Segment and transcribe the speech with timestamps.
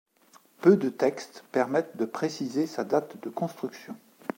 [0.61, 3.95] Peu de textes permettent de préciser sa date de construction.